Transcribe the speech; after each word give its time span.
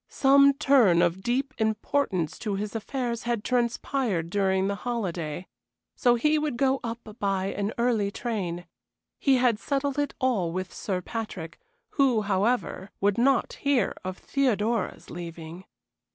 Some 0.09 0.53
turn 0.53 1.03
of 1.03 1.21
deep 1.21 1.53
importance 1.59 2.39
to 2.39 2.55
his 2.55 2.73
affairs 2.75 3.21
had 3.21 3.43
transpired 3.43 4.31
during 4.31 4.67
the 4.67 4.73
holiday. 4.81 5.45
So 5.95 6.15
he 6.15 6.39
would 6.39 6.57
go 6.57 6.79
up 6.83 7.15
by 7.19 7.53
an 7.53 7.71
early 7.77 8.09
train. 8.09 8.65
He 9.19 9.35
had 9.35 9.59
settled 9.59 9.99
it 9.99 10.15
all 10.19 10.51
with 10.51 10.73
Sir 10.73 11.03
Patrick, 11.03 11.59
who, 11.89 12.23
however, 12.23 12.89
would 12.99 13.19
not 13.19 13.53
hear 13.61 13.93
of 14.03 14.17
Theodora's 14.17 15.11
leaving. 15.11 15.65